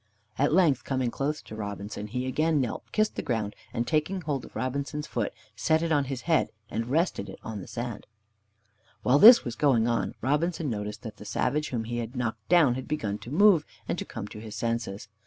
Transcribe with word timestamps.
At 0.39 0.51
length, 0.51 0.83
coming 0.83 1.11
close 1.11 1.43
to 1.43 1.55
Robinson, 1.55 2.07
he 2.07 2.25
again 2.25 2.59
knelt, 2.59 2.85
kissed 2.91 3.17
the 3.17 3.21
ground, 3.21 3.55
and 3.71 3.85
taking 3.85 4.21
hold 4.21 4.43
of 4.45 4.55
Robinson's 4.55 5.05
foot, 5.05 5.31
set 5.55 5.83
it 5.83 5.91
on 5.91 6.05
his 6.05 6.21
head 6.21 6.49
as 6.71 6.79
it 6.81 6.85
rested 6.87 7.35
on 7.43 7.61
the 7.61 7.67
sand. 7.67 8.07
While 9.03 9.19
this 9.19 9.45
was 9.45 9.55
going 9.55 9.87
on, 9.87 10.15
Robinson 10.19 10.71
noticed 10.71 11.03
that 11.03 11.17
the 11.17 11.23
savage 11.25 11.69
whom 11.69 11.83
he 11.83 11.97
had 11.99 12.15
knocked 12.15 12.49
down 12.49 12.73
had 12.73 12.87
begun 12.87 13.19
to 13.19 13.29
move, 13.29 13.63
and 13.87 13.99
to 13.99 14.03
come 14.03 14.27
to 14.29 14.39
his 14.41 14.55
senses. 14.55 15.07